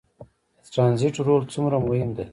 د 0.63 0.65
ټرانزیټ 0.73 1.15
رول 1.27 1.43
څومره 1.53 1.77
مهم 1.87 2.09
دی؟ 2.17 2.25